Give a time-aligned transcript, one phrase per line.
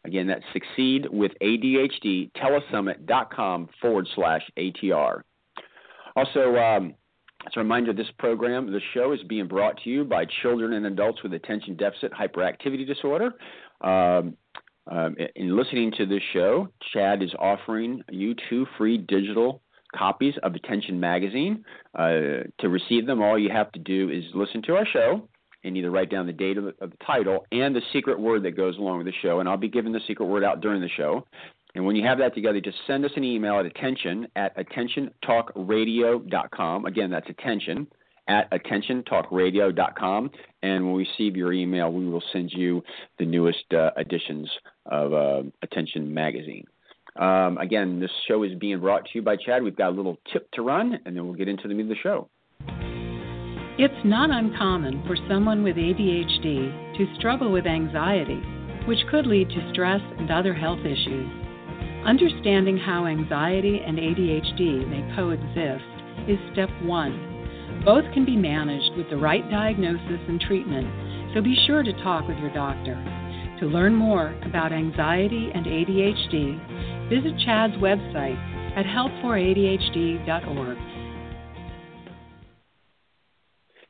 [0.05, 5.21] Again, that's succeed with ADHD telesummit.com forward slash ATR.
[6.15, 6.93] Also, um,
[7.45, 10.85] as a reminder, this program, the show is being brought to you by children and
[10.85, 13.33] adults with attention deficit hyperactivity disorder.
[13.81, 14.37] Um,
[14.91, 19.61] um, in listening to this show, CHADD is offering you two free digital
[19.95, 21.65] copies of Attention Magazine.
[21.97, 25.27] Uh, to receive them, all you have to do is listen to our show
[25.65, 28.43] and either write down the date of the, of the, title and the secret word
[28.43, 29.39] that goes along with the show.
[29.39, 31.25] And I'll be giving the secret word out during the show.
[31.73, 36.85] And when you have that together, just send us an email at attention at attentiontalkradio.com.
[36.85, 37.87] Again, that's attention
[38.27, 40.31] at attentiontalkradio.com.
[40.63, 42.81] And when we receive your email, we will send you
[43.19, 44.49] the newest uh, editions
[44.85, 46.65] of uh, Attention Magazine.
[47.17, 49.63] Um, again, this show is being brought to you by CHADD.
[49.63, 51.89] We've got a little tip to run, and then we'll get into the meat of
[51.89, 52.29] the show.
[53.77, 58.39] It's not uncommon for someone with ADHD to struggle with anxiety,
[58.87, 61.27] which could lead to stress and other health issues.
[62.05, 65.83] Understanding how anxiety and ADHD may coexist
[66.29, 67.19] is step one.
[67.83, 70.87] Both can be managed with the right diagnosis and treatment,
[71.33, 72.95] so be sure to talk with your doctor.
[73.59, 78.39] To learn more about anxiety and ADHD, visit CHADD's website
[78.77, 80.77] at helpforadhd.org.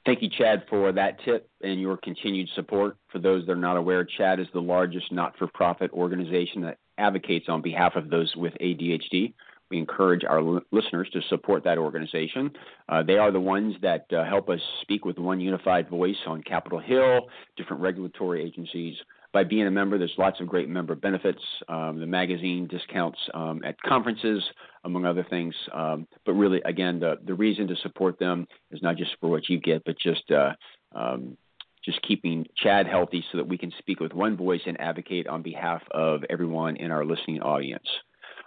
[0.06, 2.98] Thank you, CHADD, for that tip and your continued support.
[3.12, 6.78] For those that are not aware, CHADD is the largest not for profit organization that
[7.00, 9.34] advocates on behalf of those with ADHD.
[9.72, 12.52] We encourage our l- listeners to support that organization.
[12.88, 16.44] Uh, they are the ones that uh, help us speak with one unified voice on
[16.44, 17.22] Capitol Hill,
[17.58, 18.96] different regulatory agencies,
[19.36, 21.42] by being a member, there's lots of great member benefits.
[21.68, 24.42] Um, the magazine discounts um, at conferences,
[24.86, 25.54] among other things.
[25.74, 29.50] Um, but really, again, the the reason to support them is not just for what
[29.50, 30.54] you get, but just uh,
[30.96, 31.36] um,
[31.84, 35.42] just keeping CHADD healthy so that we can speak with one voice and advocate on
[35.42, 37.88] behalf of everyone in our listening audience.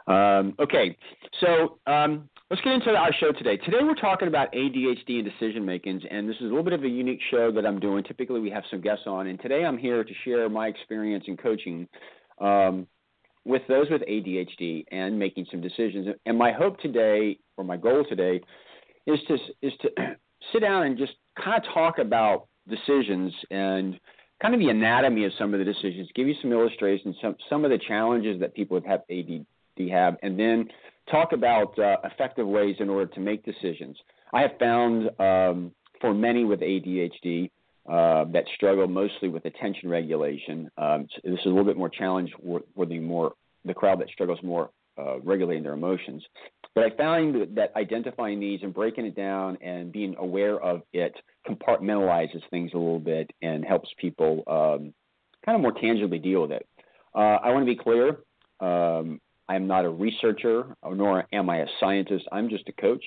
[0.07, 0.97] Um, okay,
[1.41, 3.59] so um, let's get into our show today.
[3.59, 6.83] Today we're talking about ADHD and decision making, and this is a little bit of
[6.83, 8.03] a unique show that I'm doing.
[8.05, 11.37] Typically we have some guests on, and today I'm here to share my experience in
[11.37, 11.87] coaching
[12.41, 12.87] um,
[13.45, 16.09] with those with ADHD and making some decisions.
[16.27, 18.41] And my hope today, or my goal today,
[19.07, 19.91] is to is to
[20.53, 23.99] sit down and just kind of talk about decisions and
[24.41, 27.65] kind of the anatomy of some of the decisions, give you some illustrations, some some
[27.65, 30.69] of the challenges that people have ADHD have, and then
[31.11, 33.97] talk about uh, effective ways in order to make decisions.
[34.33, 37.51] I have found um, for many with ADHD
[37.89, 42.35] uh, that struggle mostly with attention regulation, um, this is a little bit more challenged
[42.43, 43.33] for the more
[43.65, 46.23] the crowd that struggles more uh, regulating their emotions.
[46.75, 51.15] But I found that identifying these and breaking it down and being aware of it
[51.49, 54.93] compartmentalizes things a little bit and helps people um,
[55.45, 56.67] kind of more tangibly deal with it.
[57.15, 58.19] Uh, I want to be clear.
[58.61, 62.27] Um, I am not a researcher, nor am I a scientist.
[62.31, 63.05] I'm just a coach.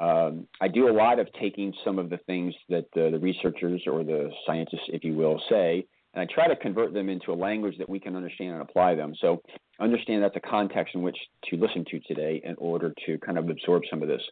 [0.00, 4.02] Um, I do a lot of taking some of the things that the researchers or
[4.02, 7.76] the scientists, if you will, say, and I try to convert them into a language
[7.78, 9.14] that we can understand and apply them.
[9.20, 9.42] So
[9.78, 11.16] understand that's a context in which
[11.50, 14.22] to listen to today in order to kind of absorb some of this.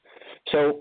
[0.50, 0.80] So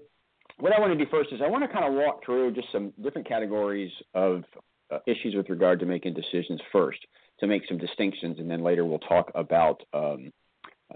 [0.60, 2.72] what I want to do first is I want to kind of walk through just
[2.72, 4.44] some different categories of
[4.90, 7.00] uh, issues with regard to making decisions first
[7.42, 10.32] to make some distinctions, and then later we'll talk about um,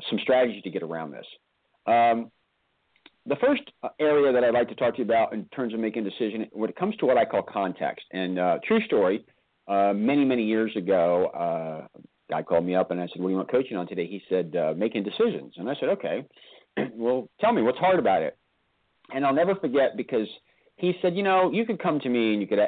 [0.09, 1.25] some strategies to get around this.
[1.85, 2.31] Um,
[3.25, 3.63] the first
[4.00, 6.47] area that I'd like to talk to you about in terms of making a decision,
[6.51, 9.25] when it comes to what I call context, and uh, true story,
[9.68, 13.31] uh, many many years ago, uh, guy called me up and I said, "What do
[13.31, 16.25] you want coaching on today?" He said, uh, "Making decisions." And I said, "Okay,
[16.94, 18.38] well, tell me what's hard about it."
[19.13, 20.27] And I'll never forget because
[20.77, 22.59] he said, "You know, you could come to me and you could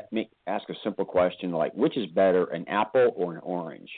[0.45, 3.89] ask a simple question like, which is better, an apple or an orange?"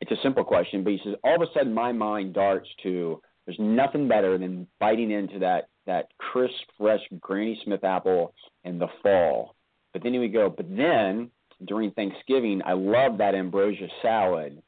[0.00, 3.20] It's a simple question, but he says, all of a sudden my mind darts to
[3.50, 8.32] there's nothing better than biting into that that crisp, fresh Granny Smith apple
[8.62, 9.56] in the fall.
[9.92, 11.30] But then he would go, but then
[11.66, 14.62] during Thanksgiving, I love that ambrosia salad.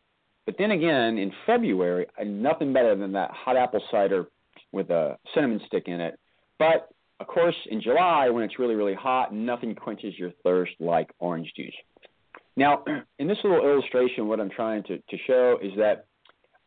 [0.46, 4.26] But then again, in February, nothing better than that hot apple cider
[4.72, 6.18] with a cinnamon stick in it.
[6.58, 6.88] But
[7.20, 11.52] of course, in July, when it's really, really hot, nothing quenches your thirst like orange
[11.54, 11.74] juice.
[12.56, 12.82] Now,
[13.20, 16.06] in this little illustration, what I'm trying to, to show is that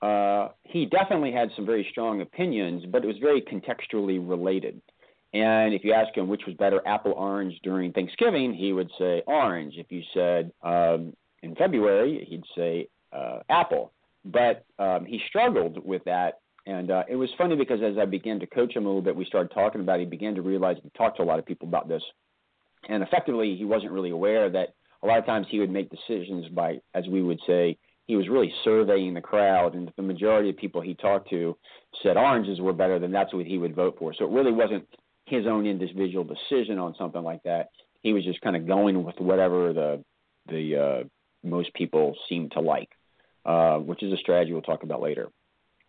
[0.01, 4.81] uh, he definitely had some very strong opinions, but it was very contextually related.
[5.33, 8.89] And if you ask him which was better, apple or orange during Thanksgiving, he would
[8.97, 9.73] say orange.
[9.77, 11.13] If you said um,
[11.43, 13.91] in February, he'd say uh, apple.
[14.23, 16.39] But um, he struggled with that.
[16.65, 19.15] And uh, it was funny because as I began to coach him a little bit,
[19.15, 20.03] we started talking about it.
[20.03, 22.01] He began to realize he talked to a lot of people about this.
[22.89, 26.47] And effectively, he wasn't really aware that a lot of times he would make decisions
[26.49, 27.77] by, as we would say,
[28.07, 31.57] he was really surveying the crowd, and the majority of people he talked to
[32.03, 34.13] said oranges were better, then that's what he would vote for.
[34.13, 34.87] So it really wasn't
[35.25, 37.69] his own individual decision on something like that.
[38.01, 40.03] He was just kind of going with whatever the
[40.47, 41.03] the uh,
[41.43, 42.89] most people seemed to like,
[43.45, 45.29] uh, which is a strategy we'll talk about later.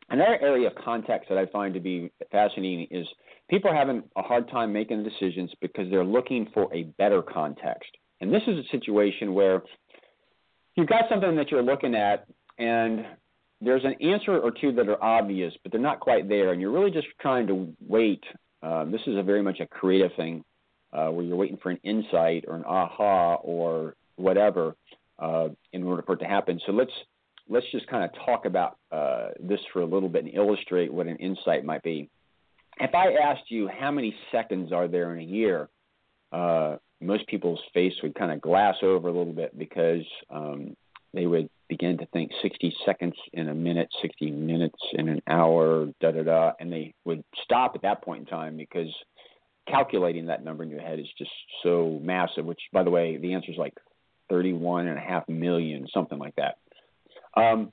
[0.09, 3.07] Another area of context that I find to be fascinating is
[3.51, 7.91] people are having a hard time making decisions because they're looking for a better context.
[8.21, 9.63] And this is a situation where
[10.77, 12.27] you've got something that you're looking at,
[12.59, 13.05] and
[13.61, 16.71] there's an answer or two that are obvious, but they're not quite there, and you're
[16.71, 18.23] really just trying to wait.
[18.63, 20.45] Uh, this is a very much a creative thing
[20.93, 24.77] uh, where you're waiting for an insight or an aha or whatever
[25.19, 26.61] uh, in order for it to happen.
[26.67, 26.93] So let's
[27.49, 31.07] let's just kind of talk about uh, this for a little bit and illustrate what
[31.07, 32.11] an insight might be.
[32.81, 35.69] If I asked you how many seconds are there in a year,
[36.33, 40.77] uh, most people's face would kind of glass over a little bit because um,
[41.13, 45.87] they would begin to think 60 seconds in a minute, 60 minutes in an hour,
[46.01, 48.93] da da da, and they would stop at that point in time because
[49.69, 51.31] calculating that number in your head is just
[51.63, 52.45] so massive.
[52.45, 53.75] Which, by the way, the answer is like
[54.31, 56.59] 31 and a half million, something like that.
[57.37, 57.73] Um,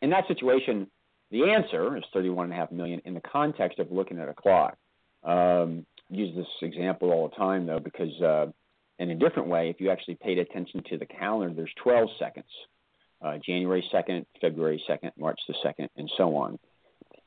[0.00, 0.86] in that situation,
[1.30, 4.34] the answer is 31 and a half million in the context of looking at a
[4.34, 4.76] clock.
[5.22, 8.46] Um, use this example all the time though because uh,
[8.98, 12.46] in a different way, if you actually paid attention to the calendar, there's 12 seconds:
[13.22, 16.58] uh, January 2nd, February 2nd, March the 2nd, and so on.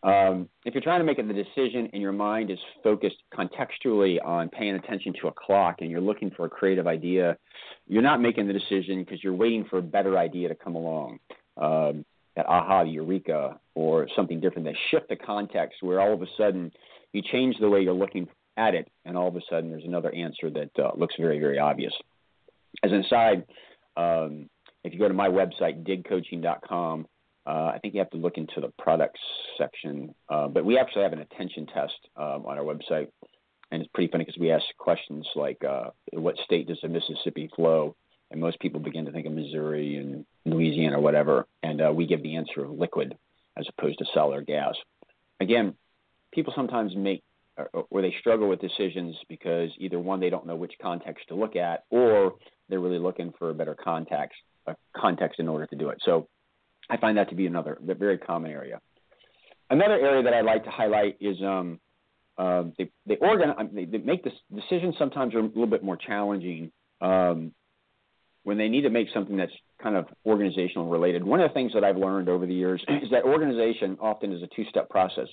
[0.04, 4.50] Um, if you're trying to make a decision and your mind is focused contextually on
[4.50, 7.38] paying attention to a clock and you're looking for a creative idea,
[7.88, 11.20] you're not making the decision because you're waiting for a better idea to come along.
[11.56, 16.28] Um, that aha, eureka, or something different that shift the context where all of a
[16.38, 16.72] sudden
[17.14, 18.28] you change the way you're looking
[18.58, 21.60] at it, and all of a sudden there's another answer that uh, looks very, very
[21.60, 21.94] obvious.
[22.84, 23.46] As an aside,
[23.98, 24.50] um,
[24.84, 27.08] if you go to my website, digcoaching.com,
[27.46, 29.20] uh, I think you have to look into the products
[29.58, 33.10] section, uh, but we actually have an attention test um, on our website,
[33.72, 37.50] and it's pretty funny because we ask questions like, uh, "What state does the Mississippi
[37.56, 37.96] flow?"
[38.32, 42.08] And most people begin to think of Missouri and Louisiana or whatever, and uh, we
[42.08, 43.18] give the answer of liquid
[43.58, 44.76] as opposed to solid or gas.
[45.40, 45.76] Again,
[46.32, 47.24] people sometimes make
[47.74, 51.56] or they struggle with decisions because either one they don't know which context to look
[51.56, 52.36] at or
[52.70, 54.36] they're really looking for a better context
[54.68, 56.28] a context in order to do it so
[56.90, 58.80] i find that to be another very common area
[59.70, 61.80] another area that i'd like to highlight is um,
[62.38, 65.98] uh, they they, organ, they, they make this decisions sometimes are a little bit more
[65.98, 67.52] challenging um,
[68.44, 71.24] when they need to make something that's kind of organizational related.
[71.24, 74.42] One of the things that I've learned over the years is that organization often is
[74.42, 75.28] a two step process.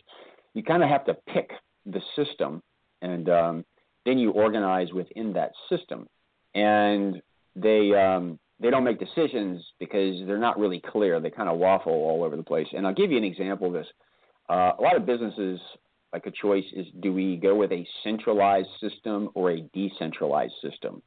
[0.53, 1.51] You kind of have to pick
[1.93, 2.63] the system,
[3.03, 3.65] and um,
[4.05, 6.07] then you organize within that system.
[6.55, 7.23] And
[7.57, 11.21] they um, they don't make decisions because they're not really clear.
[11.21, 12.67] They kind of waffle all over the place.
[12.73, 13.87] And I'll give you an example of this.
[14.49, 15.61] Uh, a lot of businesses
[16.13, 21.03] like a choice is do we go with a centralized system or a decentralized system?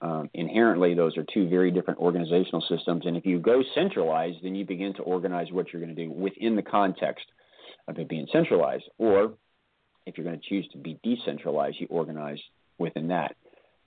[0.00, 3.06] Um, inherently, those are two very different organizational systems.
[3.06, 6.10] And if you go centralized, then you begin to organize what you're going to do
[6.10, 7.24] within the context
[7.88, 8.84] of it being centralized.
[8.98, 9.34] Or
[10.06, 12.38] if you're going to choose to be decentralized, you organize
[12.78, 13.36] within that.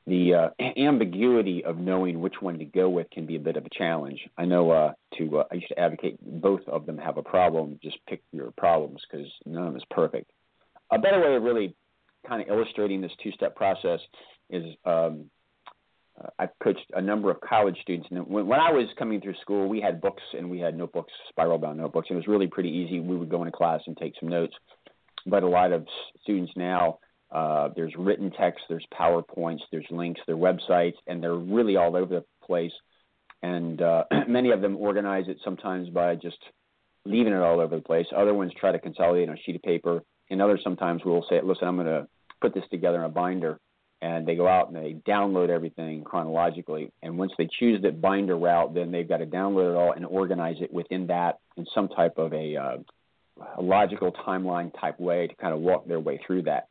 [0.06, 3.66] The uh, ambiguity of knowing which one to go with can be a bit of
[3.66, 4.20] a challenge.
[4.38, 7.80] I know uh, to uh, I used to advocate both of them have a problem.
[7.82, 10.32] Just pick your problems because none of them is perfect.
[10.92, 11.76] A better way of really
[12.28, 14.00] kind of illustrating this two-step process
[14.50, 15.30] is um,
[16.20, 19.36] uh, I've coached a number of college students, and when, when I was coming through
[19.42, 22.70] school, we had books and we had notebooks, spiral bound notebooks, it was really pretty
[22.70, 23.00] easy.
[23.00, 24.56] We would go into class and take some notes.
[25.26, 25.86] But a lot of
[26.22, 27.00] students now,
[27.32, 32.16] uh, there's written text, there's PowerPoints, there's links, their websites, and they're really all over
[32.16, 32.72] the place.
[33.44, 36.38] And uh, many of them organize it sometimes by just
[37.06, 38.08] leaving it all over the place.
[38.16, 41.40] Other ones try to consolidate on a sheet of paper, and others sometimes will say,
[41.42, 42.08] "Listen, I'm going to
[42.42, 43.60] put this together in a binder."
[44.02, 46.92] and they go out and they download everything chronologically.
[47.02, 50.06] And once they choose that binder route, then they've got to download it all and
[50.06, 52.78] organize it within that in some type of a, uh,
[53.58, 56.67] a logical timeline type way to kind of walk their way through that.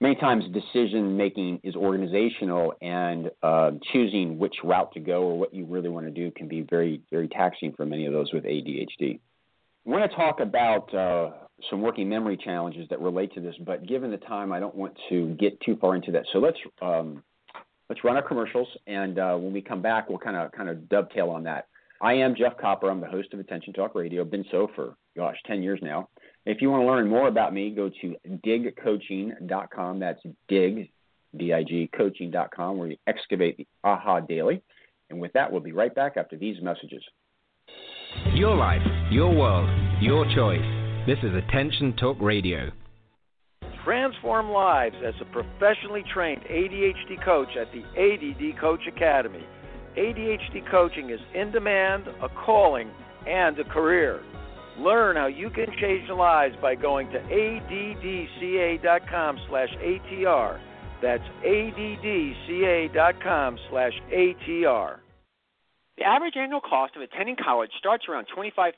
[0.00, 5.54] Many times, decision making is organizational, and uh, choosing which route to go or what
[5.54, 8.44] you really want to do can be very, very taxing for many of those with
[8.44, 9.20] ADHD.
[9.86, 11.30] I want to talk about uh,
[11.70, 14.98] some working memory challenges that relate to this, but given the time, I don't want
[15.10, 16.24] to get too far into that.
[16.32, 17.22] So let's um,
[17.88, 20.88] let's run our commercials, and uh, when we come back, we'll kind of kind of
[20.88, 21.68] dovetail on that.
[22.00, 22.90] I am Jeff Copper.
[22.90, 24.24] I'm the host of Attention Talk Radio.
[24.24, 26.08] Been so for gosh, 10 years now.
[26.46, 28.16] If you want to learn more about me, go to
[28.46, 29.98] digcoaching.com.
[29.98, 30.90] That's dig,
[31.36, 34.62] D-I-G, coaching.com, where you excavate the aha daily.
[35.10, 37.02] And with that, we'll be right back after these messages.
[38.34, 39.68] Your life, your world,
[40.00, 41.06] your choice.
[41.06, 42.70] This is Attention Talk Radio.
[43.84, 49.44] Transform lives as a professionally trained ADHD coach at the ADD Coach Academy.
[49.98, 52.90] ADHD coaching is in demand, a calling,
[53.26, 54.22] and a career.
[54.78, 60.60] Learn how you can change lives by going to addca.com slash ATR.
[61.00, 64.98] That's addca.com slash ATR.
[65.96, 68.74] The average annual cost of attending college starts around $25,000.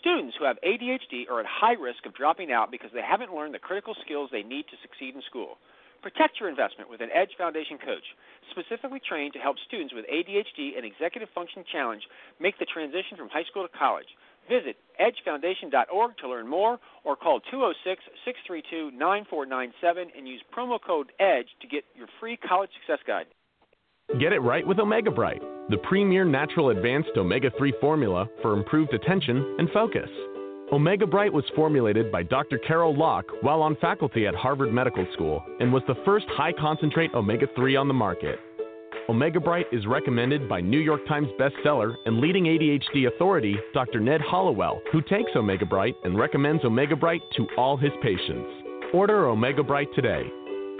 [0.00, 3.54] Students who have ADHD are at high risk of dropping out because they haven't learned
[3.54, 5.56] the critical skills they need to succeed in school.
[6.02, 8.04] Protect your investment with an Edge Foundation coach,
[8.52, 12.04] specifically trained to help students with ADHD and executive function challenge
[12.36, 14.12] make the transition from high school to college.
[14.48, 21.48] Visit edgefoundation.org to learn more or call 206 632 9497 and use promo code EDGE
[21.60, 23.26] to get your free college success guide.
[24.20, 29.56] Get it right with OmegaBrite the premier natural advanced omega 3 formula for improved attention
[29.58, 30.08] and focus.
[30.72, 32.58] OmegaBrite was formulated by Dr.
[32.58, 37.14] Carol Locke while on faculty at Harvard Medical School and was the first high concentrate
[37.14, 38.38] omega 3 on the market.
[39.08, 44.00] OmegaBrite is recommended by New York Times bestseller and leading ADHD authority, Dr.
[44.00, 48.48] Ned Hallowell, who takes OmegaBrite and recommends OmegaBrite to all his patients.
[48.94, 50.22] Order OmegaBrite today.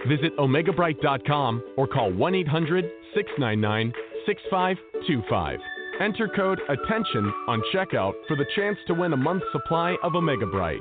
[0.09, 3.93] Visit omegabrite.com or call 1 800 699
[4.25, 5.61] 6525.
[6.01, 10.47] Enter code ATTENTION on checkout for the chance to win a month's supply of Omega
[10.47, 10.81] Bright.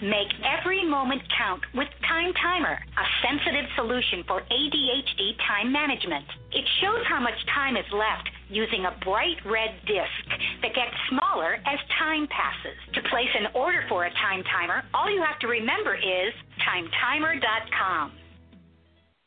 [0.00, 6.24] Make every moment count with Time Timer, a sensitive solution for ADHD time management.
[6.52, 11.54] It shows how much time is left using a bright red disc that gets smaller
[11.66, 12.78] as time passes.
[12.94, 18.12] To place an order for a time timer, all you have to remember is timetimer.com.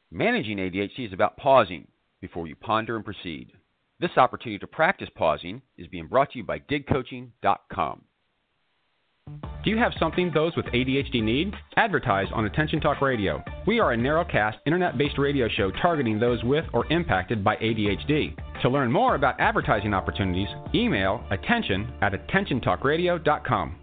[0.09, 1.85] Managing ADHD is about pausing
[2.21, 3.51] before you ponder and proceed.
[3.99, 8.03] This opportunity to practice pausing is being brought to you by digcoaching.com.
[9.63, 11.53] Do you have something those with ADHD need?
[11.77, 13.43] Advertise on Attention Talk Radio.
[13.67, 18.35] We are a narrowcast, internet based radio show targeting those with or impacted by ADHD.
[18.63, 23.75] To learn more about advertising opportunities, email attention at attentiontalkradio.com.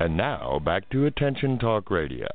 [0.00, 2.28] And now back to Attention Talk Radio.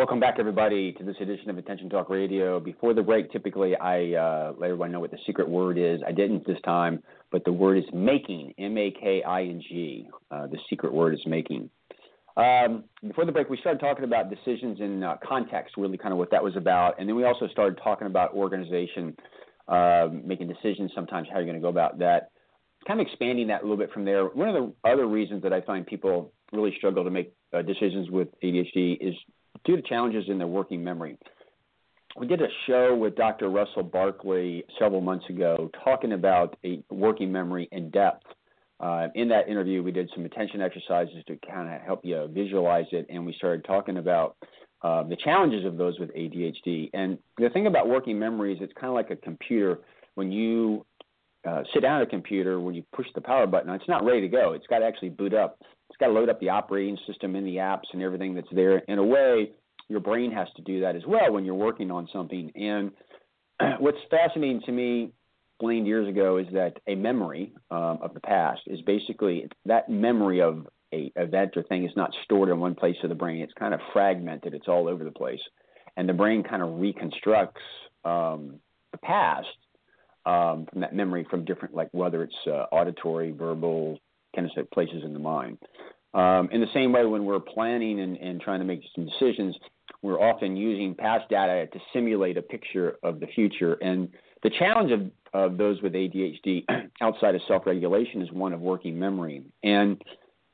[0.00, 2.58] Welcome back, everybody, to this edition of Attention Talk Radio.
[2.58, 6.00] Before the break, typically I uh, let everyone know what the secret word is.
[6.06, 10.08] I didn't this time, but the word is making, M A K I N G.
[10.30, 11.68] Uh, the secret word is making.
[12.38, 16.18] Um, before the break, we started talking about decisions in uh, context, really kind of
[16.18, 16.98] what that was about.
[16.98, 19.14] And then we also started talking about organization,
[19.68, 22.30] uh, making decisions sometimes, how you're going to go about that.
[22.88, 24.24] Kind of expanding that a little bit from there.
[24.24, 28.08] One of the other reasons that I find people really struggle to make uh, decisions
[28.08, 29.14] with ADHD is
[29.64, 31.18] due to challenges in their working memory.
[32.16, 33.48] We did a show with Dr.
[33.48, 38.26] Russell Barkley several months ago talking about a working memory in depth.
[38.80, 42.86] Uh, in that interview, we did some attention exercises to kind of help you visualize
[42.92, 44.36] it, and we started talking about
[44.82, 46.90] uh, the challenges of those with ADHD.
[46.94, 49.80] And the thing about working memory is it's kind of like a computer.
[50.14, 50.86] When you
[51.48, 54.20] uh, sit down at a computer, when you push the power button, it's not ready
[54.22, 54.52] to go.
[54.52, 55.58] It's got to actually boot up
[55.90, 58.78] it's got to load up the operating system and the apps and everything that's there.
[58.78, 59.50] In a way,
[59.88, 62.52] your brain has to do that as well when you're working on something.
[62.54, 62.92] And
[63.80, 65.10] what's fascinating to me,
[65.58, 70.40] gleaned years ago, is that a memory um, of the past is basically that memory
[70.40, 73.42] of a event or thing is not stored in one place of the brain.
[73.42, 74.54] It's kind of fragmented.
[74.54, 75.40] It's all over the place,
[75.96, 77.60] and the brain kind of reconstructs
[78.04, 78.60] um,
[78.92, 79.48] the past
[80.30, 83.98] um, from that memory from different, like whether it's uh, auditory, verbal,
[84.34, 85.58] kind kinesthetic places in the mind.
[86.14, 89.56] Um, in the same way, when we're planning and, and trying to make some decisions,
[90.02, 93.74] we're often using past data to simulate a picture of the future.
[93.74, 94.08] And
[94.42, 96.64] the challenge of, of those with ADHD
[97.00, 99.42] outside of self regulation is one of working memory.
[99.62, 100.02] And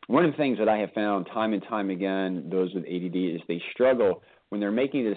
[0.06, 3.16] one of the things that I have found time and time again, those with ADD,
[3.16, 5.14] is they struggle when they're making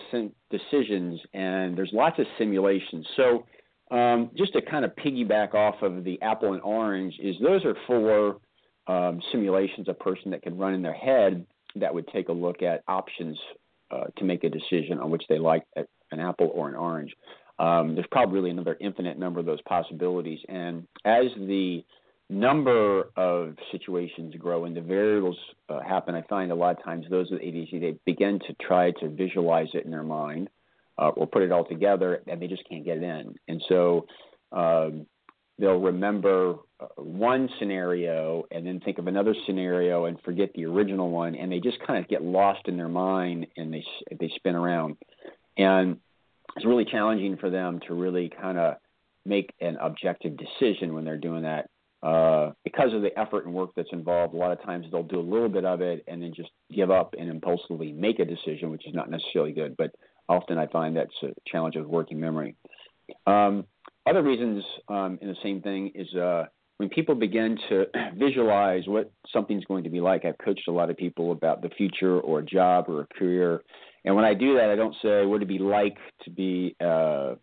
[0.49, 3.05] decisions and there's lots of simulations.
[3.15, 3.45] So,
[3.91, 7.75] um, just to kind of piggyback off of the apple and orange, is those are
[7.87, 8.37] four
[8.87, 12.61] um, simulations a person that can run in their head that would take a look
[12.61, 13.37] at options
[13.91, 17.13] uh, to make a decision on which they like an apple or an orange.
[17.57, 21.83] Um, there's probably really another infinite number of those possibilities, and as the
[22.29, 27.05] number of situations grow and the variables uh, happen, I find a lot of times
[27.09, 30.49] those with ADHD they begin to try to visualize it in their mind
[30.99, 33.35] uh, or put it all together, and they just can't get it in.
[33.47, 34.05] And so
[34.51, 35.05] um,
[35.57, 41.09] they'll remember uh, one scenario and then think of another scenario and forget the original
[41.09, 43.83] one, and they just kind of get lost in their mind and they
[44.19, 44.97] they spin around,
[45.57, 45.97] and
[46.55, 48.75] it's really challenging for them to really kind of
[49.25, 51.69] make an objective decision when they're doing that.
[52.01, 55.19] Uh, because of the effort and work that's involved, a lot of times they'll do
[55.19, 58.71] a little bit of it and then just give up and impulsively make a decision,
[58.71, 59.75] which is not necessarily good.
[59.75, 59.91] But
[60.29, 62.55] often I find that's a challenge of working memory.
[63.27, 63.65] Um,
[64.07, 66.45] other reasons um, in the same thing is uh,
[66.77, 70.23] when people begin to visualize what something's going to be like.
[70.23, 73.61] I've coached a lot of people about the future or a job or a career,
[74.05, 77.35] and when I do that, I don't say what it'd be like to be uh,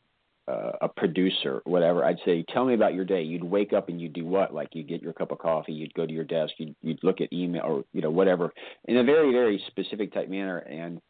[0.48, 2.04] uh, a producer, or whatever.
[2.04, 3.22] I'd say, tell me about your day.
[3.22, 4.54] You'd wake up and you'd do what?
[4.54, 7.20] Like you'd get your cup of coffee, you'd go to your desk, you'd, you'd look
[7.20, 8.52] at email or you know whatever
[8.86, 11.00] in a very very specific type manner, and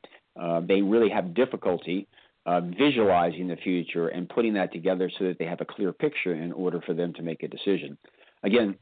[0.41, 2.09] uh, they really have difficulty
[2.47, 6.35] uh, visualizing the future and putting that together so that they have a clear picture
[6.35, 7.99] in order for them to make a decision.
[8.45, 8.77] Again,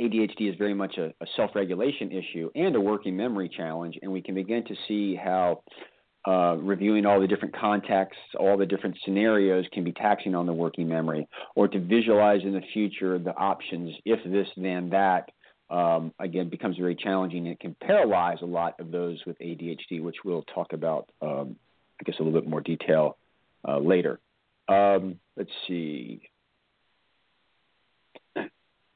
[0.00, 4.10] ADHD is very much a, a self regulation issue and a working memory challenge, and
[4.10, 5.62] we can begin to see how
[6.28, 10.52] uh, reviewing all the different contexts, all the different scenarios can be taxing on the
[10.52, 11.26] working memory,
[11.56, 15.30] or to visualize in the future the options if this, then that.
[15.70, 17.46] Um, again, becomes very challenging.
[17.46, 21.56] It can paralyze a lot of those with ADHD, which we'll talk about um,
[22.00, 23.18] I guess, a little bit more detail
[23.66, 24.20] uh, later.
[24.68, 26.22] Um, let's see.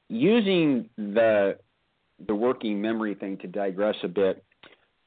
[0.09, 1.59] Using the
[2.27, 4.45] the working memory thing to digress a bit,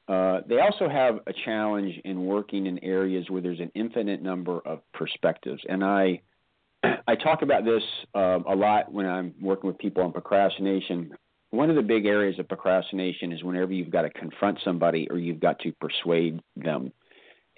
[0.06, 4.58] uh, they also have a challenge in working in areas where there's an infinite number
[4.58, 6.20] of perspectives, and I
[6.82, 7.82] I talk about this
[8.14, 11.12] uh, a lot when I'm working with people on procrastination.
[11.50, 15.18] One of the big areas of procrastination is whenever you've got to confront somebody or
[15.18, 16.92] you've got to persuade them.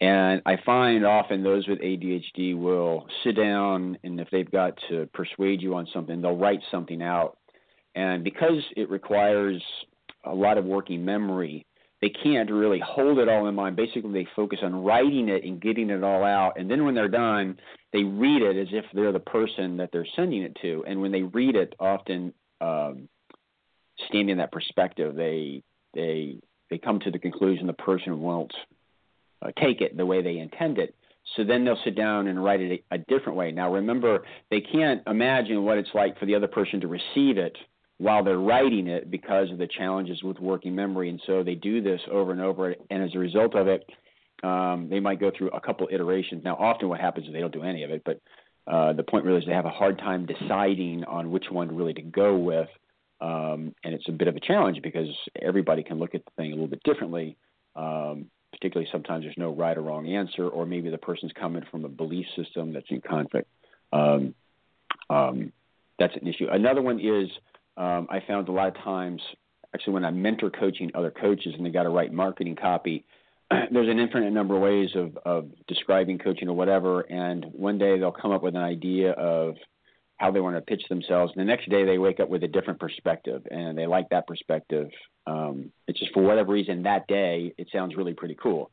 [0.01, 5.07] And I find often those with ADHD will sit down and if they've got to
[5.13, 7.37] persuade you on something, they'll write something out.
[7.95, 9.63] And because it requires
[10.25, 11.67] a lot of working memory,
[12.01, 13.77] they can't really hold it all in mind.
[13.77, 16.59] Basically, they focus on writing it and getting it all out.
[16.59, 17.59] And then when they're done,
[17.93, 20.83] they read it as if they're the person that they're sending it to.
[20.87, 23.09] And when they read it, often um,
[24.09, 25.63] standing in that perspective, they
[25.95, 26.37] they
[26.71, 28.53] they come to the conclusion the person won't
[29.43, 30.95] uh, take it the way they intend it.
[31.37, 33.53] So then they'll sit down and write it a, a different way.
[33.53, 37.57] Now remember, they can't imagine what it's like for the other person to receive it
[37.99, 41.11] while they're writing it because of the challenges with working memory.
[41.11, 42.75] And so they do this over and over.
[42.89, 43.85] And as a result of it,
[44.43, 46.43] um, they might go through a couple iterations.
[46.43, 48.21] Now, often what happens is they don't do any of it, but
[48.67, 51.93] uh, the point really is they have a hard time deciding on which one really
[51.95, 52.69] to go with.
[53.21, 55.09] Um, and it's a bit of a challenge because
[55.41, 57.37] everybody can look at the thing a little bit differently.
[57.77, 61.85] Um, particularly sometimes there's no right or wrong answer, or maybe the person's coming from
[61.85, 63.49] a belief system that's in conflict.
[63.93, 64.35] Um,
[65.09, 65.53] um,
[65.99, 66.49] that's an issue.
[66.51, 67.29] Another one is
[67.77, 69.23] um, I found a lot of times,
[69.75, 73.05] actually, when I'm mentor coaching other coaches and they got to write marketing copy,
[73.51, 77.01] there's an infinite number of ways of, of describing coaching or whatever.
[77.03, 79.57] And one day they'll come up with an idea of
[80.21, 81.33] how they want to pitch themselves.
[81.35, 84.27] And the next day they wake up with a different perspective and they like that
[84.27, 84.91] perspective.
[85.27, 88.71] Um, it's just for whatever reason that day it sounds really pretty cool.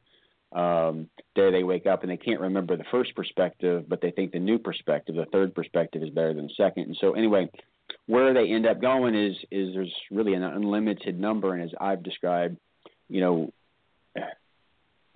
[0.52, 4.34] Um, day they wake up and they can't remember the first perspective, but they think
[4.34, 6.84] the new perspective, the third perspective, is better than the second.
[6.84, 7.50] And so anyway,
[8.08, 12.04] where they end up going is is there's really an unlimited number, and as I've
[12.04, 12.58] described,
[13.08, 13.54] you know,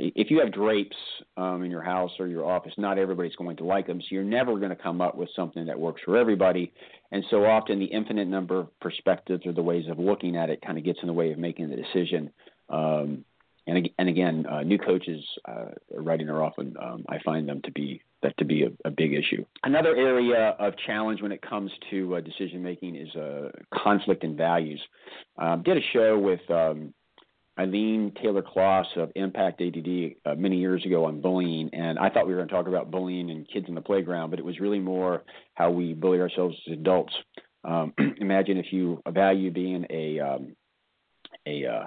[0.02, 0.96] if you have drapes
[1.38, 4.02] um, in your house or your office, not everybody's going to like them.
[4.02, 6.74] So you're never going to come up with something that works for everybody.
[7.12, 10.62] And so often the infinite number of perspectives or the ways of looking at it
[10.66, 12.32] kind of gets in the way of making the decision.
[12.70, 13.26] Um,
[13.68, 17.72] and, and again, uh, new coaches uh, writing are often, um, I find them to
[17.72, 19.44] be that to be a, a, big issue.
[19.64, 24.38] Another area of challenge when it comes to uh, decision making is uh, conflict in
[24.38, 24.80] values.
[25.40, 26.94] Um, did a show with um,
[27.58, 32.34] Elaine Taylor-Klaus of Impact ADD uh, many years ago on bullying, and I thought we
[32.34, 34.80] were going to talk about bullying and kids in the playground, but it was really
[34.80, 37.14] more how we bully ourselves as adults.
[37.64, 40.56] Um, imagine if you value being a um,
[41.46, 41.86] a uh,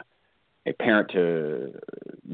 [0.66, 1.78] a parent to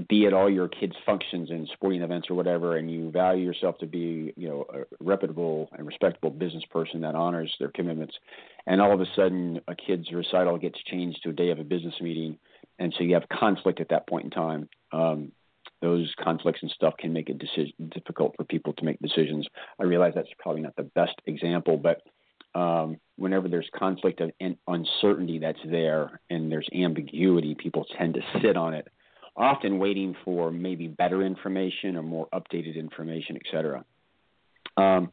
[0.08, 3.76] be at all your kids' functions and sporting events or whatever, and you value yourself
[3.78, 8.14] to be, you know, a reputable and respectable business person that honors their commitments,
[8.66, 11.64] and all of a sudden a kid's recital gets changed to a day of a
[11.64, 12.38] business meeting,
[12.80, 14.68] and so you have conflict at that point in time.
[14.90, 15.32] Um,
[15.82, 17.42] those conflicts and stuff can make it
[17.90, 19.46] difficult for people to make decisions.
[19.80, 22.02] I realize that's probably not the best example, but
[22.58, 28.56] um, whenever there's conflict and uncertainty that's there and there's ambiguity, people tend to sit
[28.56, 28.88] on it,
[29.36, 33.84] often waiting for maybe better information or more updated information, et cetera.
[34.76, 35.12] Um,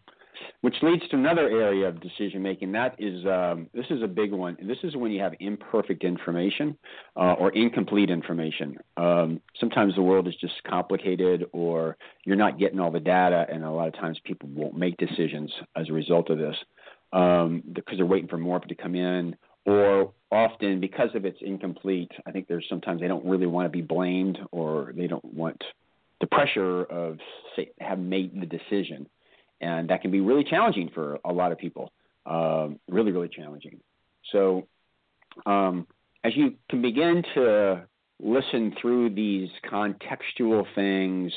[0.61, 2.71] which leads to another area of decision making.
[2.71, 4.57] That is, um, this is a big one.
[4.61, 6.77] This is when you have imperfect information
[7.15, 8.77] uh, or incomplete information.
[8.97, 13.63] Um, sometimes the world is just complicated, or you're not getting all the data, and
[13.63, 16.55] a lot of times people won't make decisions as a result of this
[17.13, 22.11] um, because they're waiting for more to come in, or often because of it's incomplete.
[22.25, 25.61] I think there's sometimes they don't really want to be blamed, or they don't want
[26.19, 27.17] the pressure of
[27.55, 29.07] say, have made the decision,
[29.61, 31.91] and that can be really challenging for a lot of people.
[32.25, 33.79] Um, really, really challenging.
[34.31, 34.67] So,
[35.45, 35.87] um,
[36.23, 37.87] as you can begin to
[38.19, 41.31] listen through these contextual things,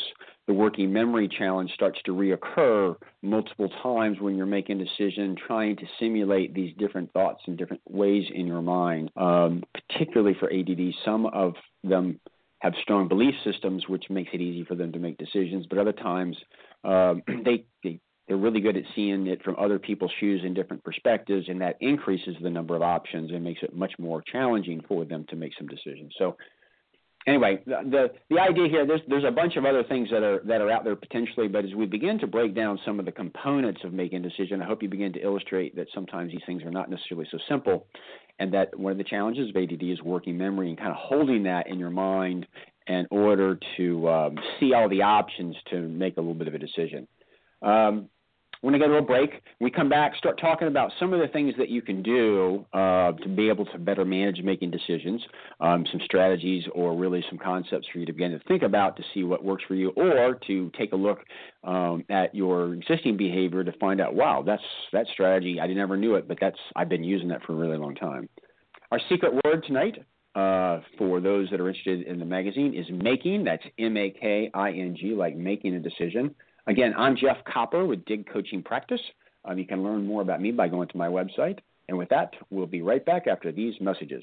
[0.46, 5.84] the working memory challenge starts to reoccur multiple times when you're making decision, trying to
[6.00, 9.10] simulate these different thoughts in different ways in your mind.
[9.16, 11.54] Um, particularly for ADD, some of
[11.84, 12.18] them
[12.60, 15.66] have strong belief systems, which makes it easy for them to make decisions.
[15.68, 16.36] But other times,
[16.84, 20.84] um, they, they they're really good at seeing it from other people's shoes and different
[20.84, 25.04] perspectives, and that increases the number of options and makes it much more challenging for
[25.04, 26.14] them to make some decisions.
[26.16, 26.36] So
[27.26, 30.60] anyway, the the idea here there's there's a bunch of other things that are that
[30.60, 33.80] are out there potentially, but as we begin to break down some of the components
[33.82, 36.70] of making a decision, I hope you begin to illustrate that sometimes these things are
[36.70, 37.88] not necessarily so simple,
[38.38, 41.42] and that one of the challenges of ADD is working memory and kind of holding
[41.42, 42.46] that in your mind
[42.86, 46.58] in order to um, see all the options to make a little bit of a
[46.58, 47.08] decision.
[47.60, 48.08] Um,
[48.62, 49.42] we're going to go to a break.
[49.58, 53.12] We come back, start talking about some of the things that you can do uh,
[53.12, 55.22] to be able to better manage making decisions,
[55.60, 59.02] um, some strategies, or really some concepts for you to begin to think about to
[59.14, 61.20] see what works for you, or to take a look
[61.64, 65.58] um, at your existing behavior to find out, wow, that's that strategy.
[65.60, 68.28] I never knew it, but that's I've been using that for a really long time.
[68.90, 73.44] Our secret word tonight uh, for those that are interested in the magazine is making.
[73.44, 76.34] That's M A K I N G, like making a decision.
[76.66, 79.00] Again, I'm Jeff Copper with Dig Coaching Practice.
[79.44, 81.58] Um, you can learn more about me by going to my website.
[81.88, 84.22] And with that, we'll be right back after these messages.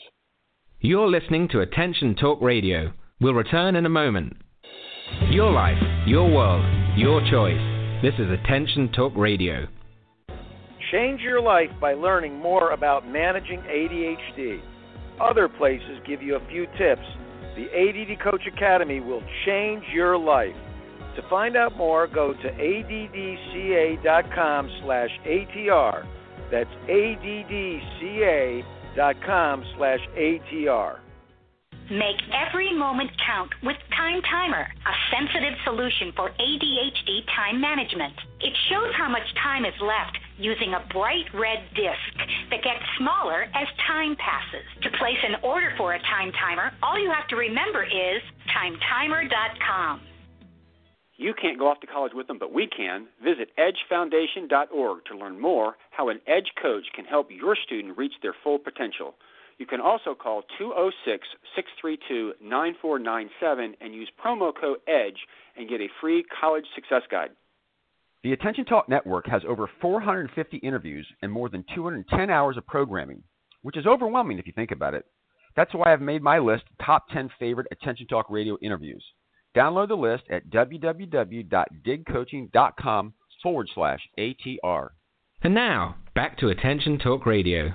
[0.79, 2.93] You're listening to Attention Talk Radio.
[3.19, 4.37] We'll return in a moment.
[5.29, 6.63] Your life, your world,
[6.97, 8.01] your choice.
[8.01, 9.67] This is Attention Talk Radio.
[10.91, 14.61] Change your life by learning more about managing ADHD.
[15.19, 17.01] Other places give you a few tips.
[17.55, 20.55] The ADD Coach Academy will change your life.
[21.17, 23.99] To find out more, go to addca.com
[24.83, 26.05] slash ATR.
[26.51, 28.63] That's addca.com
[29.75, 30.99] slash ATR.
[31.89, 38.13] Make every moment count with Time Timer, a sensitive solution for ADHD time management.
[38.41, 42.13] It shows how much time is left using a bright red disc
[42.51, 44.67] that gets smaller as time passes.
[44.83, 48.21] To place an order for a time timer, all you have to remember is
[48.53, 50.01] timetimer.com.
[51.17, 53.07] You can't go off to college with them, but we can.
[53.23, 58.35] Visit edgefoundation.org to learn more how an Edge coach can help your student reach their
[58.43, 59.15] full potential.
[59.57, 65.17] You can also call 206 632 9497 and use promo code EDGE
[65.57, 67.31] and get a free college success guide.
[68.23, 73.23] The Attention Talk Network has over 450 interviews and more than 210 hours of programming,
[73.63, 75.05] which is overwhelming if you think about it.
[75.55, 79.03] That's why I've made my list top 10 favorite Attention Talk radio interviews.
[79.57, 84.89] Download the list at www.digcoaching.com forward slash ATR.
[85.41, 87.71] And now, back to Attention Talk Radio.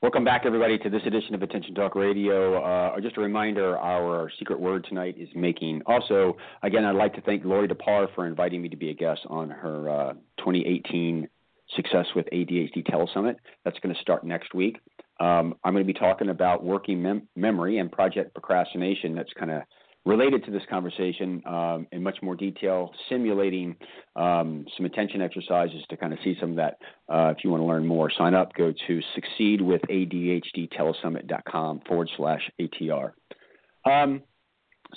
[0.00, 2.62] Welcome back, everybody, to this edition of Attention Talk Radio.
[2.62, 5.82] Uh, just a reminder, our secret word tonight is making.
[5.84, 9.20] Also, again, I'd like to thank Laurie Dupar for inviting me to be a guest
[9.28, 11.28] on her uh, 2018
[11.76, 13.36] Success with ADHD Telesummit.
[13.66, 14.78] That's going to start next week.
[15.20, 19.14] Um, I'm going to be talking about working mem- memory and project procrastination.
[19.14, 19.60] That's kind of
[20.04, 23.76] related to this conversation um, in much more detail, simulating
[24.16, 26.76] um, some attention exercises to kind of see some of that.
[27.08, 28.52] Uh, if you want to learn more, sign up.
[28.54, 29.00] Go to
[29.40, 33.12] succeedwithadhdtelesummit.com forward slash ATR.
[33.86, 34.22] Um,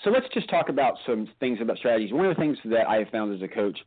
[0.04, 2.12] so let's just talk about some things about strategies.
[2.14, 3.80] One of the things that I have found as a coach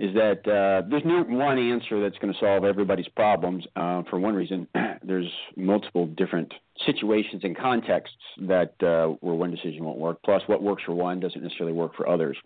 [0.00, 3.64] is that uh, there's no one answer that's going to solve everybody's problems.
[3.76, 4.66] Uh, for one reason,
[5.02, 6.52] there's multiple different
[6.86, 10.18] situations and contexts that uh, where one decision won't work.
[10.24, 12.38] Plus, what works for one doesn't necessarily work for others.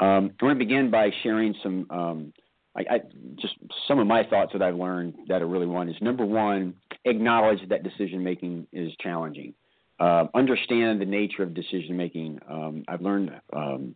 [0.00, 2.32] Um, I want to begin by sharing some um,
[2.76, 3.00] I, I,
[3.36, 3.54] just
[3.86, 6.74] some of my thoughts that I've learned that are really one is number one,
[7.04, 9.54] acknowledge that decision making is challenging.
[10.00, 12.40] Uh, understand the nature of decision making.
[12.48, 13.94] Um, I've learned um,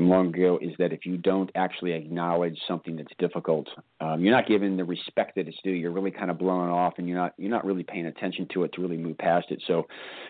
[0.00, 3.68] from long ago is that if you don't actually acknowledge something that's difficult,
[4.00, 5.72] um, you're not given the respect that it's due.
[5.72, 8.64] You're really kind of blowing off, and you're not you're not really paying attention to
[8.64, 9.62] it to really move past it.
[9.66, 9.86] So,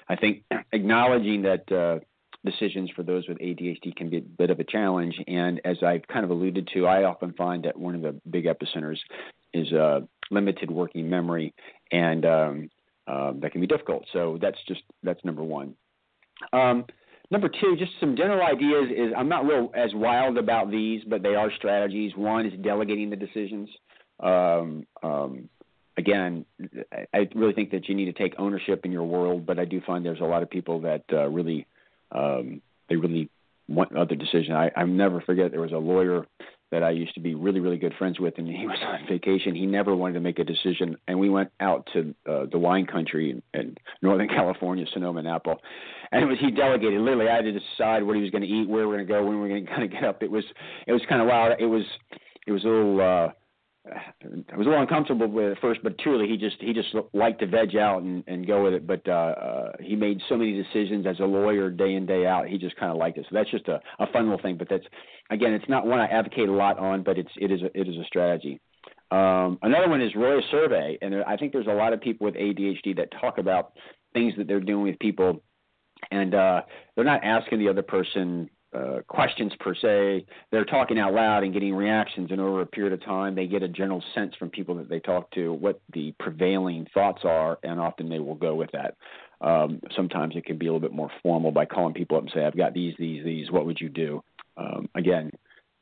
[0.09, 2.01] I think acknowledging that uh,
[2.45, 5.15] decisions for those with ADHD can be a bit of a challenge.
[5.29, 8.47] And as I've kind of alluded to, I often find that one of the big
[8.47, 8.99] epicenters
[9.55, 10.01] is uh,
[10.33, 11.55] limited working memory,
[11.93, 12.71] and um,
[13.07, 14.05] uh, that can be difficult.
[14.13, 15.77] So that's just that's number one.
[16.53, 16.87] Um,
[17.31, 21.23] Number two, just some general ideas is I'm not real as wild about these, but
[21.23, 22.13] they are strategies.
[22.17, 23.69] One is delegating the decisions.
[24.19, 25.49] Um, um,
[25.97, 26.45] again,
[27.15, 29.81] I really think that you need to take ownership in your world, but I do
[29.87, 31.67] find there's a lot of people that uh, really
[32.11, 33.31] um, they really
[33.69, 34.51] want other decisions.
[34.51, 36.27] I, I never forget there was a lawyer
[36.71, 39.55] that I used to be really, really good friends with, and he was on vacation.
[39.55, 42.87] He never wanted to make a decision, and we went out to uh, the wine
[42.87, 45.57] country in, in Northern California, Sonoma, and Napa,
[46.13, 47.01] and it was he delegated.
[47.01, 49.07] Literally, I had to decide what he was going to eat, where we are going
[49.07, 50.23] to go, when we were going to kind of get up.
[50.23, 50.45] It was,
[50.87, 51.55] it was kind of wild.
[51.59, 51.85] It was,
[52.47, 53.01] it was a little.
[53.01, 53.33] uh
[53.87, 56.95] I was a little uncomfortable with it at first, but truly he just he just
[57.15, 58.87] liked to veg out and, and go with it.
[58.87, 62.47] But uh, uh, he made so many decisions as a lawyer day in day out.
[62.47, 63.27] He just kind of liked it.
[63.31, 64.59] So that's just a, a fun little thing.
[64.59, 64.85] But that's
[65.31, 67.89] again, it's not one I advocate a lot on, but it's it is a, it
[67.89, 68.61] is a strategy.
[69.11, 72.27] Um, another one is Roya survey, and there, I think there's a lot of people
[72.27, 73.73] with ADHD that talk about
[74.13, 75.43] things that they're doing with people,
[76.11, 76.63] and uh,
[76.95, 80.25] they're not asking the other person uh, questions per se.
[80.51, 83.63] They're talking out loud and getting reactions, and over a period of time, they get
[83.63, 87.81] a general sense from people that they talk to what the prevailing thoughts are, and
[87.81, 88.97] often they will go with that.
[89.41, 92.33] Um, sometimes it can be a little bit more formal by calling people up and
[92.33, 93.51] say, "I've got these, these, these.
[93.51, 94.23] What would you do?"
[94.57, 95.31] Um, again,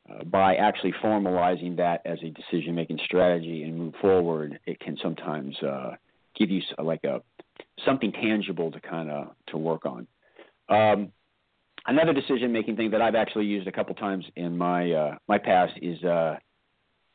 [0.09, 5.55] uh, by actually formalizing that as a decision-making strategy and move forward, it can sometimes
[5.61, 5.91] uh,
[6.35, 7.21] give you like a
[7.85, 10.07] something tangible to kind of to work on.
[10.69, 11.11] Um,
[11.87, 15.37] another decision making thing that I've actually used a couple times in my uh, my
[15.37, 16.37] past is uh,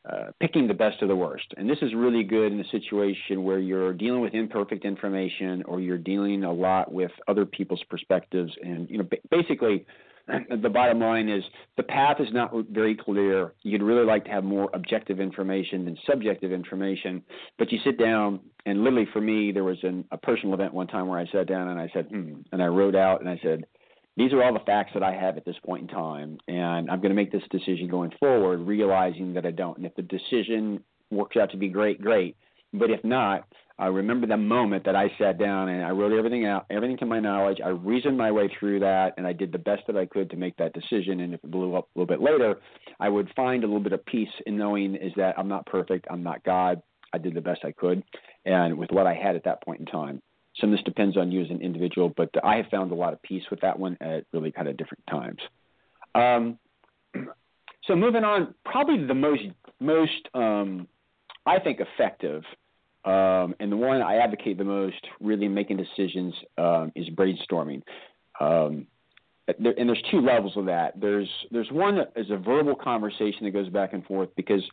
[0.09, 1.47] uh, picking the best of the worst.
[1.57, 5.79] And this is really good in a situation where you're dealing with imperfect information or
[5.79, 8.51] you're dealing a lot with other people's perspectives.
[8.61, 9.85] And you know, basically,
[10.61, 11.43] the bottom line is
[11.77, 13.53] the path is not very clear.
[13.63, 17.23] You'd really like to have more objective information than subjective information,
[17.57, 20.87] but you sit down and literally for me, there was an, a personal event one
[20.87, 23.39] time where I sat down and I said, hmm, and I wrote out and I
[23.43, 23.65] said,
[24.17, 27.01] these are all the facts that I have at this point in time, and I'm
[27.01, 29.77] going to make this decision going forward, realizing that I don't.
[29.77, 32.37] And if the decision works out to be great, great.
[32.73, 33.47] But if not,
[33.77, 37.05] I remember the moment that I sat down and I wrote everything out, everything to
[37.05, 37.59] my knowledge.
[37.63, 40.37] I reasoned my way through that, and I did the best that I could to
[40.37, 41.19] make that decision.
[41.19, 42.59] And if it blew up a little bit later,
[42.99, 46.07] I would find a little bit of peace in knowing is that I'm not perfect,
[46.09, 46.81] I'm not God.
[47.13, 48.03] I did the best I could,
[48.45, 50.21] and with what I had at that point in time.
[50.59, 53.13] Some of this depends on you as an individual, but I have found a lot
[53.13, 55.39] of peace with that one at really kind of different times.
[56.15, 56.59] Um,
[57.83, 59.43] so moving on, probably the most
[59.79, 60.87] most um,
[61.45, 62.43] I think effective
[63.05, 67.83] um, and the one I advocate the most, really making decisions, um, is brainstorming.
[68.39, 68.87] Um,
[69.59, 70.99] there, and there's two levels of that.
[70.99, 74.63] There's there's one that is a verbal conversation that goes back and forth because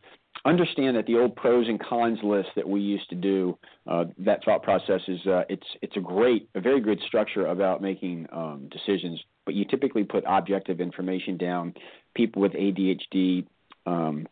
[0.44, 4.44] understand that the old pros and cons list that we used to do, uh, that
[4.44, 8.68] thought process is uh, it's it's a great, a very good structure about making um,
[8.70, 9.20] decisions.
[9.44, 11.74] But you typically put objective information down.
[12.14, 13.46] People with ADHD,
[13.86, 14.26] um,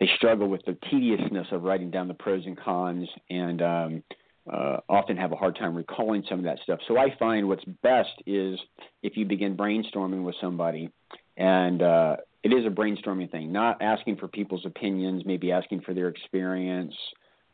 [0.00, 4.02] they struggle with the tediousness of writing down the pros and cons, and um,
[4.50, 6.80] uh, often have a hard time recalling some of that stuff.
[6.88, 8.58] So I find what's best is
[9.02, 10.90] if you begin brainstorming with somebody
[11.36, 15.94] and uh, it is a brainstorming thing, not asking for people's opinions, maybe asking for
[15.94, 16.94] their experience,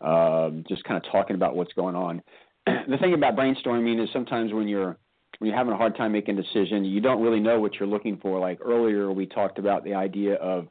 [0.01, 2.23] um, just kind of talking about what's going on.
[2.67, 4.97] the thing about brainstorming is sometimes when you're
[5.39, 7.89] when you're having a hard time making a decision, you don't really know what you're
[7.89, 8.41] looking for.
[8.41, 10.67] Like earlier, we talked about the idea of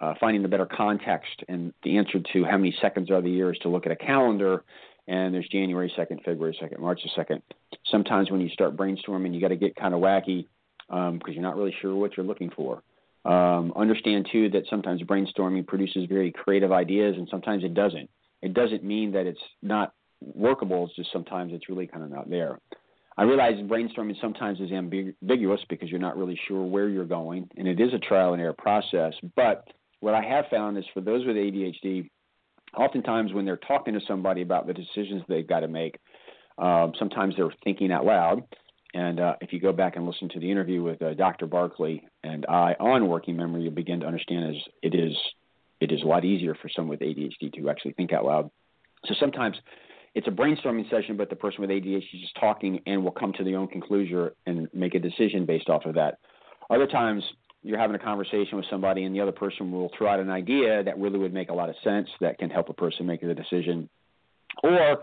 [0.00, 3.52] uh, finding the better context, and the answer to how many seconds are the year
[3.52, 4.64] is to look at a calendar.
[5.08, 7.42] And there's January 2nd, February 2nd, March the 2nd.
[7.90, 10.46] Sometimes when you start brainstorming, you got to get kind of wacky
[10.88, 12.82] because um, you're not really sure what you're looking for.
[13.24, 18.10] Um, understand too that sometimes brainstorming produces very creative ideas, and sometimes it doesn't.
[18.42, 20.86] It doesn't mean that it's not workable.
[20.86, 22.58] It's just sometimes it's really kind of not there.
[23.16, 27.68] I realize brainstorming sometimes is ambiguous because you're not really sure where you're going, and
[27.68, 29.12] it is a trial and error process.
[29.36, 29.68] But
[30.00, 32.08] what I have found is for those with ADHD,
[32.76, 35.98] oftentimes when they're talking to somebody about the decisions they've got to make,
[36.58, 38.42] um, sometimes they're thinking out loud.
[38.94, 41.46] And uh, if you go back and listen to the interview with uh, Dr.
[41.46, 45.16] Barkley and I on working memory, you'll begin to understand is it is
[45.80, 48.50] it is a lot easier for someone with ADHD to actually think out loud.
[49.06, 49.56] So sometimes
[50.14, 53.32] it's a brainstorming session, but the person with ADHD is just talking and will come
[53.34, 56.18] to their own conclusion and make a decision based off of that.
[56.70, 57.24] Other times
[57.62, 60.82] you're having a conversation with somebody and the other person will throw out an idea
[60.82, 63.34] that really would make a lot of sense that can help a person make the
[63.34, 63.88] decision.
[64.62, 65.02] Or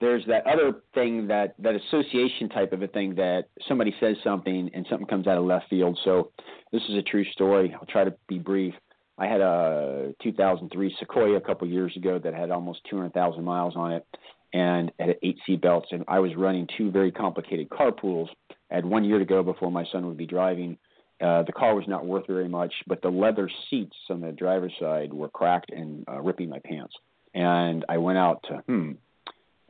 [0.00, 4.70] there's that other thing that that association type of a thing that somebody says something
[4.74, 5.98] and something comes out of left field.
[6.04, 6.32] So
[6.72, 7.74] this is a true story.
[7.74, 8.74] I'll try to be brief.
[9.18, 13.92] I had a 2003 Sequoia a couple years ago that had almost 200,000 miles on
[13.92, 14.06] it
[14.52, 15.88] and had eight seat belts.
[15.90, 18.28] And I was running two very complicated carpools.
[18.70, 20.76] I had one year to go before my son would be driving.
[21.20, 24.74] Uh, the car was not worth very much, but the leather seats on the driver's
[24.78, 26.94] side were cracked and uh, ripping my pants.
[27.34, 28.92] And I went out to, hmm,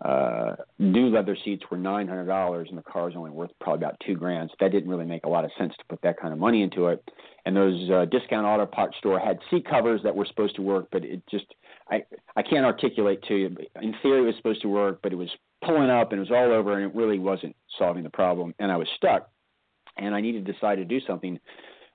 [0.04, 3.82] uh, new leather seats were nine hundred dollars, and the car was only worth probably
[3.82, 4.50] about two grand.
[4.50, 6.62] So that didn't really make a lot of sense to put that kind of money
[6.62, 7.02] into it.
[7.46, 10.88] And those uh, discount auto parts store had seat covers that were supposed to work,
[10.92, 11.46] but it just
[11.90, 12.02] I
[12.37, 13.56] I can't articulate to you.
[13.80, 15.30] In theory, it was supposed to work, but it was
[15.64, 18.54] pulling up and it was all over, and it really wasn't solving the problem.
[18.59, 19.30] And I was stuck,
[19.96, 21.40] and I needed to decide to do something.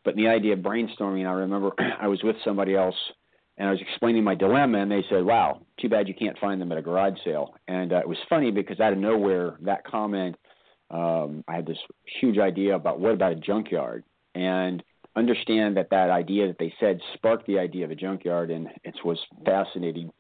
[0.04, 2.96] But the idea of brainstorming, I remember I was with somebody else
[3.58, 6.60] and I was explaining my dilemma, and they said, "Wow, too bad you can't find
[6.62, 9.86] them at a garage sale." And uh, it was funny because out of nowhere, that
[9.86, 10.36] comment,
[10.90, 11.78] um, I had this
[12.20, 14.04] huge idea about what about a junkyard,
[14.36, 14.84] and
[15.16, 18.96] understand that that idea that they said sparked the idea of a junkyard, and it
[19.04, 20.12] was fascinating.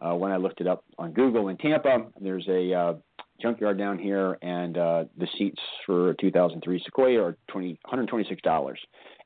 [0.00, 2.94] Uh, when I looked it up on Google in Tampa, there's a uh,
[3.40, 8.74] junkyard down here, and uh, the seats for a 2003 Sequoia are 20, $126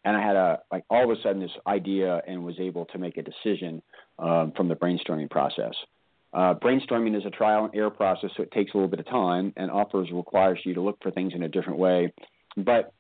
[0.07, 2.99] and I had a like all of a sudden this idea and was able to
[2.99, 3.83] make a decision
[4.21, 5.75] um, from the brainstorming process.
[6.33, 9.07] Uh, brainstorming is a trial and error process, so it takes a little bit of
[9.07, 12.13] time, and offers requires you to look for things in a different way.
[12.57, 12.93] But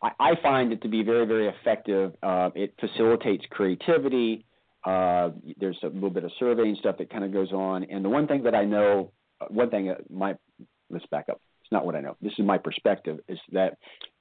[0.00, 2.14] I, I find it to be very, very effective.
[2.22, 4.44] Uh, it facilitates creativity.
[4.84, 8.08] Uh, there's a little bit of surveying stuff that kind of goes on, and the
[8.08, 10.36] one thing that I know, uh, one thing my
[10.90, 11.40] let's back up.
[11.62, 12.16] It's not what I know.
[12.22, 13.18] This is my perspective.
[13.28, 13.78] Is that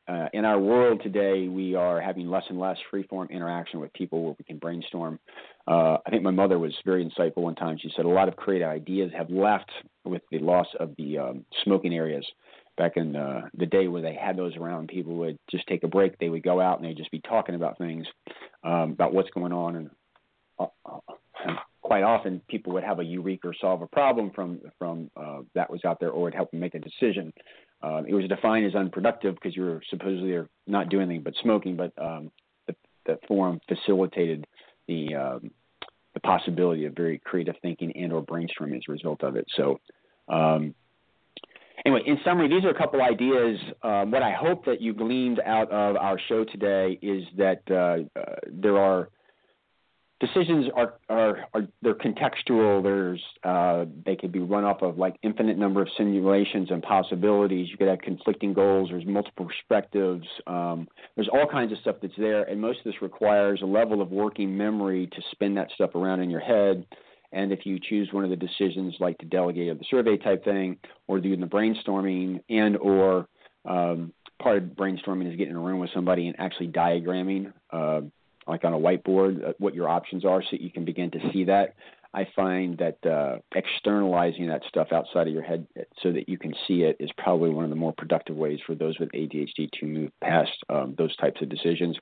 [0.08, 4.24] uh, in our world today, we are having less and less free-form interaction with people
[4.24, 5.20] where we can brainstorm.
[5.68, 7.78] Uh, I think my mother was very insightful one time.
[7.82, 9.72] She said a lot of creative ideas have left
[10.04, 12.26] with the loss of the um, smoking areas.
[12.78, 15.88] Back in uh, the day where they had those around, people would just take a
[15.88, 16.20] break.
[16.20, 18.06] They would go out and they'd just be talking about things,
[18.64, 19.90] um, about what's going on, and
[20.60, 21.00] uh, uh
[21.82, 25.10] quite often people would have a eureka or solve a problem from from
[25.54, 27.32] that was out there, or would help them make a decision.
[27.86, 31.76] Uh, it was defined as unproductive because you were supposedly not doing anything but smoking,
[31.76, 32.32] but um,
[32.66, 34.48] the, the forum facilitated
[34.88, 35.52] the um,
[36.16, 39.46] the possibility of very creative thinking and or brainstorming as a result of it.
[39.56, 39.80] So.
[40.28, 40.74] Um,
[41.86, 43.60] anyway, in summary, these are a couple ideas.
[43.84, 48.20] Um, what I hope that you gleaned out of our show today is that uh,
[48.20, 49.10] uh, there are
[50.20, 52.82] decisions are are, are they're contextual.
[52.82, 57.70] There's uh, they could be run off of like infinite number of simulations and possibilities.
[57.70, 58.90] You could have conflicting goals.
[58.90, 60.28] There's multiple perspectives.
[60.48, 64.02] Um, there's all kinds of stuff that's there, and most of this requires a level
[64.02, 66.86] of working memory to spin that stuff around in your head.
[67.32, 70.46] And if you choose one of the decisions like to delegate or the survey type
[70.46, 73.28] thing, or doing the brainstorming and or
[73.66, 77.52] um, part of brainstorming is getting in a room with somebody and actually diagramming.
[77.72, 78.02] Uh,
[78.48, 81.44] like on a whiteboard, uh, what your options are, so you can begin to see
[81.46, 81.76] that.
[82.14, 86.38] I find that uh, externalizing that stuff outside of your head uh, so that you
[86.38, 89.70] can see it is probably one of the more productive ways for those with ADHD
[89.80, 91.98] to move past um, those types of decisions.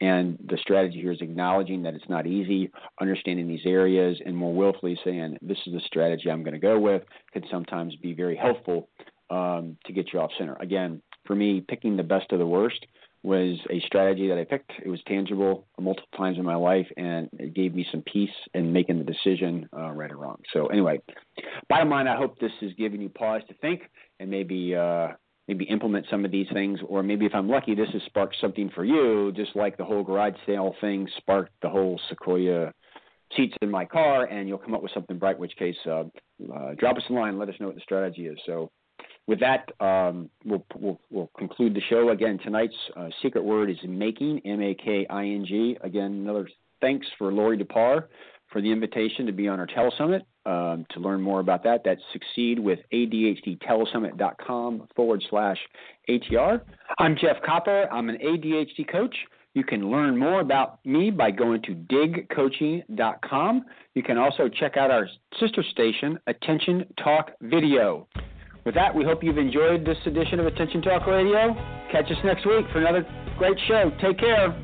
[0.00, 4.54] And the strategy here is acknowledging that it's not easy, understanding these areas, and more
[4.54, 7.02] willfully saying, this is the strategy I'm going to go with,
[7.32, 8.88] can sometimes be very helpful
[9.28, 10.56] um, to get you off center.
[10.60, 12.86] Again, for me, picking the best of the worst
[13.22, 14.70] was a strategy that I picked.
[14.84, 18.72] It was tangible multiple times in my life, and it gave me some peace in
[18.72, 20.40] making the decision, uh, right or wrong.
[20.52, 21.00] So anyway,
[21.68, 23.82] bottom line, I hope this has given you pause to think
[24.20, 25.08] and maybe uh,
[25.48, 28.70] maybe implement some of these things, or maybe if I'm lucky, this has sparked something
[28.74, 32.72] for you, just like the whole garage sale thing sparked the whole Sequoia
[33.36, 35.38] seats in my car, and you'll come up with something bright.
[35.38, 36.04] Which case, uh,
[36.54, 38.38] uh, drop us a line, let us know what the strategy is.
[38.46, 38.70] So
[39.28, 42.10] with that, um, we'll, we'll, we'll, conclude the show.
[42.10, 45.76] Again, tonight's uh, secret word is making, M A K I N G.
[45.82, 46.48] Again, another
[46.80, 48.04] thanks for Laurie Dupar
[48.50, 50.22] for the invitation to be on our telesummit.
[50.46, 52.00] Um, to learn more about that, that's
[52.38, 55.58] succeedwithadhdtelesummit.com forward slash
[56.08, 56.62] ATR.
[56.98, 57.86] I'm Jeff Copper.
[57.92, 59.14] I'm an ADHD coach.
[59.52, 63.64] You can learn more about me by going to digcoaching.com.
[63.94, 65.06] You can also check out our
[65.38, 68.08] sister station, Attention Talk Video.
[68.68, 71.56] With that, we hope you've enjoyed this edition of Attention Talk Radio.
[71.90, 73.02] Catch us next week for another
[73.38, 73.90] great show.
[73.98, 74.54] Take care.